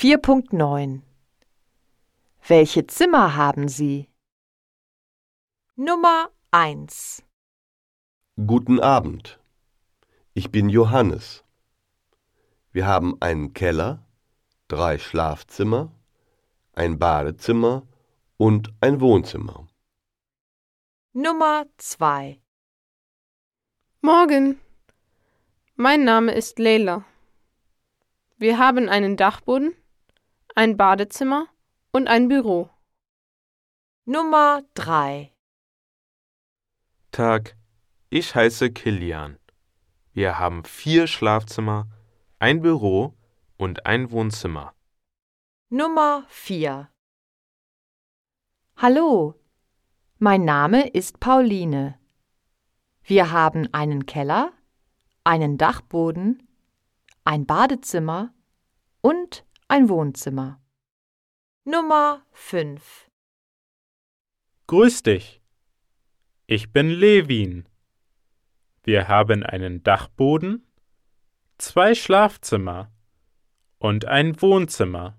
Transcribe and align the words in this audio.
4.9 0.00 1.02
Welche 2.46 2.86
Zimmer 2.86 3.34
haben 3.34 3.66
Sie? 3.66 4.08
Nummer 5.74 6.30
1 6.52 7.24
Guten 8.36 8.78
Abend. 8.78 9.40
Ich 10.34 10.52
bin 10.52 10.68
Johannes. 10.68 11.42
Wir 12.70 12.86
haben 12.86 13.20
einen 13.20 13.54
Keller, 13.54 14.06
drei 14.68 14.98
Schlafzimmer, 14.98 15.90
ein 16.74 17.00
Badezimmer 17.00 17.84
und 18.36 18.72
ein 18.80 19.00
Wohnzimmer. 19.00 19.66
Nummer 21.12 21.66
2 21.76 22.40
Morgen. 24.00 24.60
Mein 25.74 26.04
Name 26.04 26.36
ist 26.36 26.60
Leila. 26.60 27.04
Wir 28.36 28.58
haben 28.58 28.88
einen 28.88 29.16
Dachboden, 29.16 29.74
ein 30.58 30.76
Badezimmer 30.76 31.46
und 31.92 32.08
ein 32.08 32.26
Büro. 32.26 32.68
Nummer 34.06 34.64
3 34.74 35.32
Tag, 37.12 37.56
ich 38.10 38.34
heiße 38.34 38.72
Kilian. 38.72 39.38
Wir 40.12 40.40
haben 40.40 40.64
vier 40.64 41.06
Schlafzimmer, 41.06 41.86
ein 42.40 42.60
Büro 42.60 43.14
und 43.56 43.86
ein 43.86 44.10
Wohnzimmer. 44.10 44.74
Nummer 45.68 46.24
4 46.26 46.90
Hallo, 48.78 49.36
mein 50.18 50.44
Name 50.44 50.88
ist 50.88 51.20
Pauline. 51.20 52.00
Wir 53.04 53.30
haben 53.30 53.72
einen 53.72 54.06
Keller, 54.06 54.52
einen 55.22 55.56
Dachboden, 55.56 56.48
ein 57.22 57.46
Badezimmer 57.46 58.34
und 59.00 59.44
ein 59.70 59.90
Wohnzimmer. 59.90 60.62
Nummer 61.64 62.22
5 62.32 63.10
Grüß 64.66 65.02
dich. 65.02 65.42
Ich 66.46 66.72
bin 66.72 66.88
Levin. 66.88 67.68
Wir 68.82 69.08
haben 69.08 69.42
einen 69.42 69.82
Dachboden, 69.82 70.66
zwei 71.58 71.94
Schlafzimmer 71.94 72.90
und 73.78 74.06
ein 74.06 74.40
Wohnzimmer. 74.40 75.18